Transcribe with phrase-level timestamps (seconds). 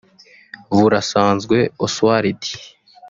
[0.77, 2.41] Burasanzwe Osuald